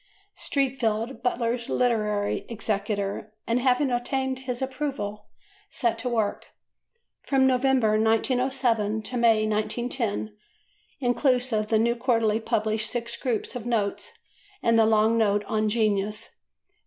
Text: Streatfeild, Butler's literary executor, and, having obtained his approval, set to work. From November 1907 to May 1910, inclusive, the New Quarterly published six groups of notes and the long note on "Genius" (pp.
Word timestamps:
Streatfeild, 0.35 1.21
Butler's 1.21 1.69
literary 1.69 2.47
executor, 2.49 3.35
and, 3.45 3.59
having 3.59 3.91
obtained 3.91 4.39
his 4.39 4.59
approval, 4.59 5.27
set 5.69 5.99
to 5.99 6.09
work. 6.09 6.47
From 7.21 7.45
November 7.45 7.89
1907 7.89 9.03
to 9.03 9.17
May 9.17 9.45
1910, 9.45 10.35
inclusive, 11.01 11.67
the 11.67 11.77
New 11.77 11.95
Quarterly 11.95 12.39
published 12.39 12.89
six 12.89 13.15
groups 13.15 13.55
of 13.55 13.67
notes 13.67 14.13
and 14.63 14.79
the 14.79 14.87
long 14.87 15.19
note 15.19 15.43
on 15.45 15.69
"Genius" 15.69 16.29
(pp. 16.29 16.29